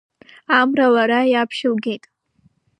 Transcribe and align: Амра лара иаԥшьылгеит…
Амра 0.59 0.87
лара 0.93 1.19
иаԥшьылгеит… 1.33 2.03